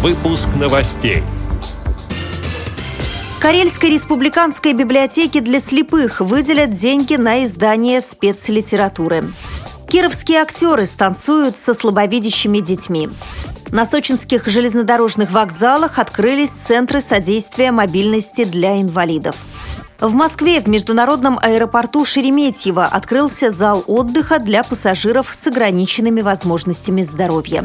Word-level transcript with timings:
Выпуск 0.00 0.50
новостей. 0.54 1.24
Карельской 3.40 3.90
республиканской 3.90 4.72
библиотеке 4.72 5.40
для 5.40 5.58
слепых 5.58 6.20
выделят 6.20 6.70
деньги 6.70 7.16
на 7.16 7.42
издание 7.42 8.00
спецлитературы. 8.00 9.24
Кировские 9.88 10.38
актеры 10.38 10.86
станцуют 10.86 11.58
со 11.58 11.74
слабовидящими 11.74 12.60
детьми. 12.60 13.08
На 13.72 13.84
сочинских 13.84 14.46
железнодорожных 14.46 15.32
вокзалах 15.32 15.98
открылись 15.98 16.50
центры 16.50 17.00
содействия 17.00 17.72
мобильности 17.72 18.44
для 18.44 18.80
инвалидов. 18.80 19.34
В 19.98 20.14
Москве 20.14 20.60
в 20.60 20.68
международном 20.68 21.40
аэропорту 21.42 22.04
Шереметьево 22.04 22.86
открылся 22.86 23.50
зал 23.50 23.82
отдыха 23.88 24.38
для 24.38 24.62
пассажиров 24.62 25.34
с 25.34 25.44
ограниченными 25.48 26.20
возможностями 26.20 27.02
здоровья. 27.02 27.64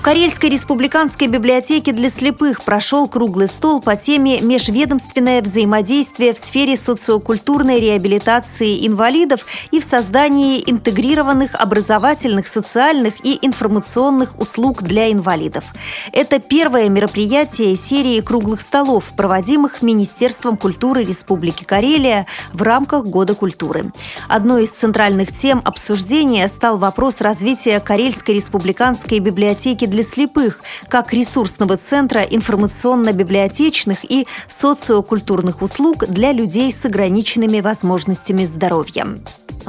В 0.00 0.02
Карельской 0.02 0.48
республиканской 0.48 1.26
библиотеке 1.26 1.92
для 1.92 2.08
слепых 2.08 2.62
прошел 2.62 3.06
круглый 3.06 3.48
стол 3.48 3.82
по 3.82 3.96
теме 3.96 4.40
«Межведомственное 4.40 5.42
взаимодействие 5.42 6.32
в 6.32 6.38
сфере 6.38 6.78
социокультурной 6.78 7.78
реабилитации 7.80 8.86
инвалидов 8.86 9.44
и 9.70 9.78
в 9.78 9.84
создании 9.84 10.64
интегрированных 10.66 11.54
образовательных, 11.54 12.46
социальных 12.46 13.22
и 13.22 13.38
информационных 13.42 14.40
услуг 14.40 14.82
для 14.82 15.12
инвалидов». 15.12 15.64
Это 16.12 16.40
первое 16.40 16.88
мероприятие 16.88 17.76
серии 17.76 18.22
круглых 18.22 18.62
столов, 18.62 19.12
проводимых 19.14 19.82
Министерством 19.82 20.56
культуры 20.56 21.04
Республики 21.04 21.64
Карелия 21.64 22.26
в 22.54 22.62
рамках 22.62 23.04
Года 23.04 23.34
культуры. 23.34 23.92
Одной 24.28 24.64
из 24.64 24.70
центральных 24.70 25.36
тем 25.36 25.60
обсуждения 25.62 26.48
стал 26.48 26.78
вопрос 26.78 27.20
развития 27.20 27.80
Карельской 27.80 28.36
республиканской 28.36 29.18
библиотеки 29.18 29.89
для 29.90 30.02
слепых, 30.02 30.60
как 30.88 31.12
ресурсного 31.12 31.76
центра 31.76 32.22
информационно-библиотечных 32.22 34.10
и 34.10 34.26
социокультурных 34.48 35.60
услуг 35.60 36.06
для 36.06 36.32
людей 36.32 36.72
с 36.72 36.84
ограниченными 36.86 37.60
возможностями 37.60 38.46
здоровья. 38.46 39.06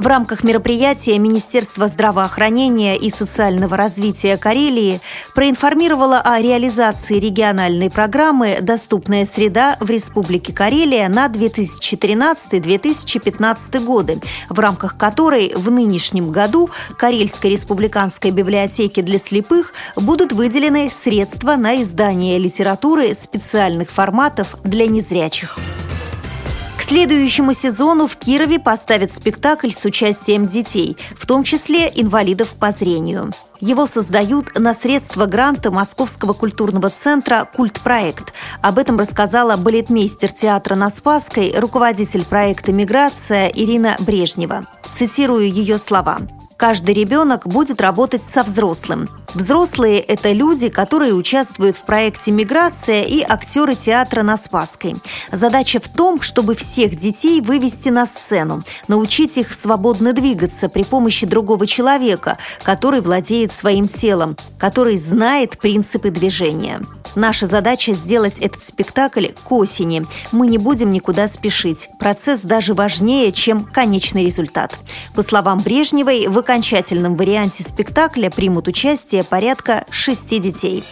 В 0.02 0.08
рамках 0.08 0.44
мероприятия 0.44 1.18
Министерство 1.20 1.88
здравоохранения 1.88 2.98
и 2.98 3.12
социального 3.12 3.78
развития 3.78 4.36
Карелии 4.36 5.00
проинформировало 5.36 6.20
о 6.20 6.42
реализации 6.42 7.20
региональной 7.20 7.92
программы 7.92 8.58
«Доступная 8.62 9.28
среда» 9.28 9.78
в 9.80 9.92
Республике 9.92 10.54
Карелия 10.54 11.08
на 11.08 11.28
2013-2015 11.28 13.86
годы, 13.86 14.20
в 14.50 14.60
рамках 14.60 14.98
которой 14.98 15.54
в 15.54 15.70
нынешнем 15.70 16.32
году 16.32 16.72
Карельской 16.98 17.52
республиканской 17.52 18.32
библиотеке 18.32 19.04
для 19.04 19.20
слепых 19.20 19.72
будут 19.96 20.32
выделены 20.32 20.90
средства 20.90 21.58
на 21.58 21.80
издание 21.80 22.40
литературы 22.40 23.14
специальных 23.14 23.92
форматов 23.92 24.56
для 24.64 24.88
незрячих 24.88 25.60
следующему 26.92 27.54
сезону 27.54 28.06
в 28.06 28.18
Кирове 28.18 28.60
поставят 28.60 29.14
спектакль 29.14 29.70
с 29.72 29.86
участием 29.86 30.46
детей, 30.46 30.98
в 31.18 31.26
том 31.26 31.46
числе 31.46 31.90
инвалидов 31.96 32.50
по 32.60 32.72
зрению. 32.72 33.32
Его 33.62 33.86
создают 33.86 34.60
на 34.60 34.74
средства 34.74 35.26
гранта 35.26 35.72
Московского 35.72 36.34
культурного 36.34 36.90
центра 36.90 37.48
«Культпроект». 37.56 38.34
Об 38.62 38.78
этом 38.78 39.00
рассказала 39.00 39.56
балетмейстер 39.56 40.34
театра 40.34 40.76
на 40.76 40.90
Спасской, 40.90 41.58
руководитель 41.58 42.26
проекта 42.26 42.74
«Миграция» 42.74 43.48
Ирина 43.48 43.96
Брежнева. 44.00 44.66
Цитирую 44.92 45.50
ее 45.50 45.78
слова. 45.78 46.18
Каждый 46.58 46.94
ребенок 46.94 47.48
будет 47.48 47.80
работать 47.80 48.26
со 48.26 48.44
взрослым. 48.44 49.08
Взрослые– 49.34 50.00
это 50.00 50.34
люди, 50.34 50.68
которые 50.68 51.14
участвуют 51.14 51.78
в 51.78 51.86
проекте 51.86 52.32
«Миграция» 52.32 53.04
и 53.04 53.22
актеры 53.22 53.76
театра 53.76 54.24
на 54.24 54.36
Спасской. 54.36 54.96
Задача 55.32 55.80
в 55.80 55.88
том, 55.88 56.22
чтобы 56.22 56.56
всех 56.56 56.98
детей 56.98 57.40
вывести 57.40 57.88
на 57.90 58.06
сцену, 58.06 58.62
научить 58.90 59.38
их 59.38 59.54
свободно 59.54 60.12
двигаться 60.12 60.68
при 60.68 60.84
помощи 60.84 61.26
другого 61.26 61.66
человека, 61.66 62.38
который 62.64 63.00
владеет 63.00 63.54
своим 63.54 63.88
телом, 63.88 64.36
который 64.60 64.98
знает 64.98 65.58
принципы 65.58 66.10
движения. 66.10 66.82
Наша 67.16 67.46
задача 67.46 67.92
сделать 67.94 68.40
этот 68.40 68.64
спектакль 68.64 69.28
к 69.28 69.52
осени. 69.52 70.06
Мы 70.32 70.48
не 70.48 70.58
будем 70.58 70.92
никуда 70.92 71.28
спешить. 71.28 71.90
Процесс 72.00 72.42
даже 72.42 72.74
важнее, 72.74 73.34
чем 73.34 73.66
конечный 73.66 74.24
результат. 74.26 74.78
По 75.14 75.22
словам 75.22 75.60
Брежневой, 75.60 76.28
в 76.28 76.38
окончательном 76.38 77.18
варианте 77.18 77.64
спектакля 77.64 78.30
примут 78.30 78.70
участие 78.70 79.21
порядка 79.24 79.86
шести 79.90 80.40
детей. 80.40 80.84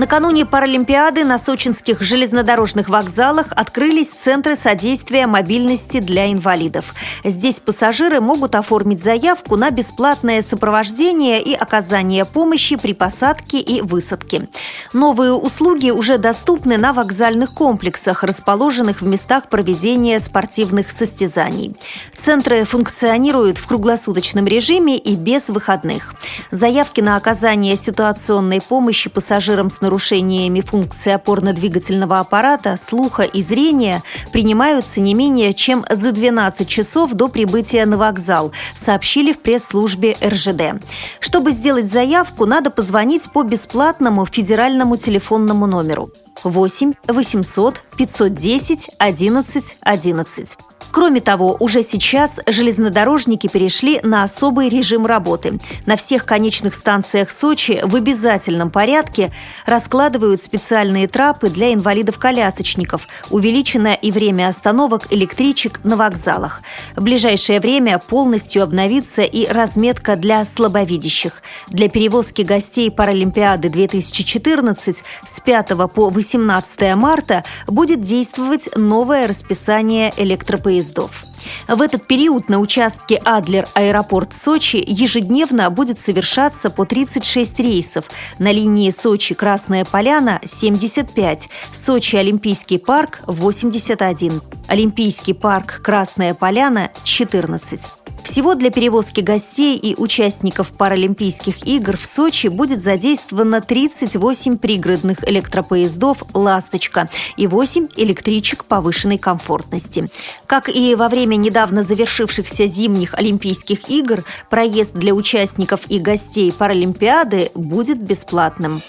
Накануне 0.00 0.46
Паралимпиады 0.46 1.24
на 1.24 1.36
сочинских 1.36 2.00
железнодорожных 2.00 2.88
вокзалах 2.88 3.48
открылись 3.50 4.08
центры 4.08 4.56
содействия 4.56 5.26
мобильности 5.26 6.00
для 6.00 6.32
инвалидов. 6.32 6.94
Здесь 7.22 7.56
пассажиры 7.56 8.18
могут 8.22 8.54
оформить 8.54 9.02
заявку 9.02 9.56
на 9.56 9.70
бесплатное 9.70 10.40
сопровождение 10.40 11.42
и 11.42 11.52
оказание 11.52 12.24
помощи 12.24 12.76
при 12.76 12.94
посадке 12.94 13.60
и 13.60 13.82
высадке. 13.82 14.48
Новые 14.94 15.34
услуги 15.34 15.90
уже 15.90 16.16
доступны 16.16 16.78
на 16.78 16.94
вокзальных 16.94 17.52
комплексах, 17.52 18.24
расположенных 18.24 19.02
в 19.02 19.06
местах 19.06 19.50
проведения 19.50 20.18
спортивных 20.18 20.92
состязаний. 20.92 21.76
Центры 22.16 22.64
функционируют 22.64 23.58
в 23.58 23.66
круглосуточном 23.66 24.46
режиме 24.46 24.96
и 24.96 25.14
без 25.14 25.48
выходных. 25.48 26.14
Заявки 26.50 27.02
на 27.02 27.16
оказание 27.16 27.76
ситуационной 27.76 28.62
помощи 28.62 29.10
пассажирам 29.10 29.68
с 29.68 29.82
нарушениями 29.90 30.60
функции 30.60 31.12
опорно-двигательного 31.12 32.20
аппарата, 32.20 32.76
слуха 32.76 33.24
и 33.24 33.42
зрения 33.42 34.04
принимаются 34.30 35.00
не 35.00 35.14
менее 35.14 35.52
чем 35.52 35.84
за 35.90 36.12
12 36.12 36.68
часов 36.68 37.12
до 37.12 37.26
прибытия 37.26 37.86
на 37.86 37.98
вокзал, 37.98 38.52
сообщили 38.76 39.32
в 39.32 39.40
пресс-службе 39.40 40.16
РЖД. 40.22 40.80
Чтобы 41.18 41.50
сделать 41.50 41.90
заявку, 41.90 42.46
надо 42.46 42.70
позвонить 42.70 43.32
по 43.32 43.42
бесплатному 43.42 44.26
федеральному 44.26 44.96
телефонному 44.96 45.66
номеру 45.66 46.10
8 46.44 46.92
800 47.08 47.82
510 47.96 48.90
11 48.96 49.76
11. 49.80 50.56
Кроме 50.92 51.20
того, 51.20 51.56
уже 51.60 51.82
сейчас 51.84 52.40
железнодорожники 52.46 53.46
перешли 53.46 54.00
на 54.02 54.24
особый 54.24 54.68
режим 54.68 55.06
работы. 55.06 55.60
На 55.86 55.96
всех 55.96 56.24
конечных 56.24 56.74
станциях 56.74 57.30
Сочи 57.30 57.80
в 57.84 57.94
обязательном 57.94 58.70
порядке 58.70 59.30
раскладывают 59.66 60.42
специальные 60.42 61.06
трапы 61.06 61.48
для 61.48 61.72
инвалидов-колясочников. 61.74 63.06
Увеличено 63.30 63.94
и 63.94 64.10
время 64.10 64.48
остановок 64.48 65.06
электричек 65.10 65.80
на 65.84 65.96
вокзалах. 65.96 66.62
В 66.96 67.02
ближайшее 67.02 67.60
время 67.60 67.98
полностью 67.98 68.62
обновится 68.64 69.22
и 69.22 69.46
разметка 69.46 70.16
для 70.16 70.44
слабовидящих. 70.44 71.42
Для 71.68 71.88
перевозки 71.88 72.42
гостей 72.42 72.90
Паралимпиады 72.90 73.68
2014 73.68 75.04
с 75.26 75.40
5 75.40 75.68
по 75.94 76.10
18 76.10 76.96
марта 76.96 77.44
будет 77.68 78.02
действовать 78.02 78.68
новое 78.76 79.28
расписание 79.28 80.12
электропоездов 80.16 80.79
поездов. 80.80 81.24
В 81.68 81.80
этот 81.82 82.06
период 82.06 82.48
на 82.48 82.58
участке 82.58 83.20
Адлер-Аэропорт 83.24 84.32
Сочи 84.32 84.82
ежедневно 84.86 85.70
будет 85.70 86.00
совершаться 86.00 86.70
по 86.70 86.84
36 86.84 87.60
рейсов. 87.60 88.10
На 88.38 88.52
линии 88.52 88.90
Сочи-Красная 88.90 89.84
Поляна– 89.84 90.40
75, 90.44 91.48
Сочи-Олимпийский 91.72 92.78
парк– 92.78 93.20
81, 93.26 94.42
Олимпийский 94.68 95.34
парк 95.34 95.80
Красная 95.82 96.34
Поляна– 96.34 96.90
14. 97.04 97.99
Всего 98.30 98.54
для 98.54 98.70
перевозки 98.70 99.22
гостей 99.22 99.76
и 99.76 99.96
участников 99.96 100.70
Паралимпийских 100.70 101.66
игр 101.66 101.96
в 101.96 102.06
Сочи 102.06 102.46
будет 102.46 102.80
задействовано 102.80 103.60
38 103.60 104.56
пригородных 104.56 105.28
электропоездов 105.28 106.22
«Ласточка» 106.32 107.08
и 107.36 107.48
8 107.48 107.88
электричек 107.96 108.66
повышенной 108.66 109.18
комфортности. 109.18 110.12
Как 110.46 110.68
и 110.68 110.94
во 110.94 111.08
время 111.08 111.34
недавно 111.34 111.82
завершившихся 111.82 112.68
зимних 112.68 113.14
Олимпийских 113.14 113.90
игр, 113.90 114.24
проезд 114.48 114.92
для 114.92 115.12
участников 115.12 115.80
и 115.88 115.98
гостей 115.98 116.52
Паралимпиады 116.52 117.50
будет 117.56 118.00
бесплатным. 118.00 118.80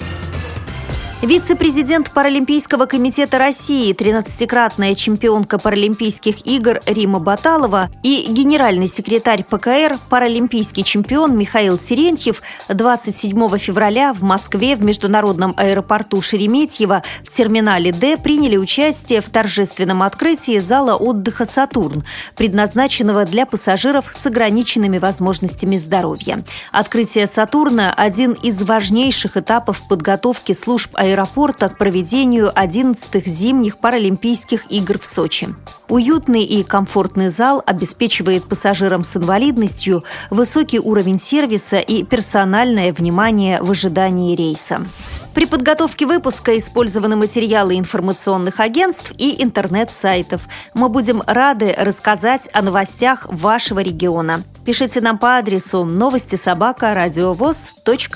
Вице-президент 1.22 2.12
Паралимпийского 2.14 2.88
комитета 2.88 3.38
России, 3.38 3.94
13-кратная 3.94 4.96
чемпионка 4.96 5.60
Паралимпийских 5.60 6.48
игр 6.48 6.82
Рима 6.88 7.20
Баталова 7.20 7.90
и 8.02 8.26
генеральный 8.28 8.88
секретарь 8.88 9.44
ПКР, 9.44 10.00
паралимпийский 10.10 10.84
чемпион 10.84 11.38
Михаил 11.38 11.78
Терентьев 11.78 12.42
27 12.70 13.58
февраля 13.60 14.14
в 14.14 14.24
Москве 14.24 14.76
в 14.76 14.82
международном 14.82 15.54
аэропорту 15.58 16.22
Шереметьево 16.22 17.04
в 17.24 17.30
терминале 17.30 17.92
«Д» 17.92 18.18
приняли 18.18 18.58
участие 18.58 19.22
в 19.22 19.30
торжественном 19.30 20.02
открытии 20.02 20.58
зала 20.58 20.96
отдыха 20.96 21.46
«Сатурн», 21.46 22.04
предназначенного 22.36 23.26
для 23.26 23.46
пассажиров 23.46 24.12
с 24.12 24.26
ограниченными 24.26 24.98
возможностями 24.98 25.78
здоровья. 25.78 26.44
Открытие 26.72 27.28
«Сатурна»– 27.28 27.94
один 27.96 28.32
из 28.32 28.60
важнейших 28.64 29.38
этапов 29.38 29.88
подготовки 29.88 30.54
служб 30.54 30.90
аэропорта 30.96 31.11
аэропорта 31.12 31.70
к 31.70 31.78
проведению 31.78 32.52
11-х 32.54 33.30
зимних 33.30 33.78
Паралимпийских 33.78 34.72
игр 34.72 35.00
в 35.00 35.06
Сочи. 35.06 35.54
Уютный 35.88 36.44
и 36.44 36.64
комфортный 36.64 37.30
зал 37.30 37.62
обеспечивает 37.66 38.46
пассажирам 38.46 39.04
с 39.04 39.18
инвалидностью 39.18 40.04
высокий 40.30 40.80
уровень 40.80 41.20
сервиса 41.20 41.80
и 41.80 42.04
персональное 42.04 42.94
внимание 42.94 43.62
в 43.62 43.72
ожидании 43.72 44.36
рейса. 44.36 44.86
При 45.34 45.46
подготовке 45.46 46.06
выпуска 46.06 46.58
использованы 46.58 47.16
материалы 47.16 47.78
информационных 47.78 48.60
агентств 48.60 49.14
и 49.18 49.42
интернет-сайтов. 49.42 50.42
Мы 50.74 50.90
будем 50.90 51.22
рады 51.26 51.74
рассказать 51.78 52.50
о 52.54 52.62
новостях 52.62 53.28
вашего 53.30 53.80
региона. 53.80 54.44
Пишите 54.66 55.02
нам 55.02 55.18
по 55.18 55.38
адресу 55.38 55.86
новости 55.86 56.36
собака 56.36 56.94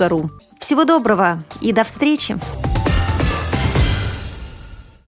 ру. 0.08 0.30
Всего 0.60 0.84
доброго 0.84 1.42
и 1.60 1.72
до 1.72 1.84
встречи! 1.84 2.38